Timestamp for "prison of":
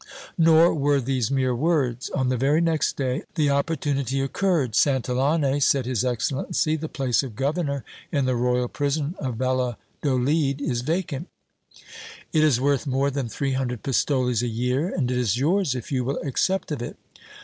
8.67-9.35